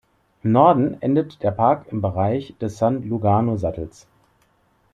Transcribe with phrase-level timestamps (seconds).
[0.41, 4.07] Im Norden endet der Park im Bereich des San-Lugano-Sattels.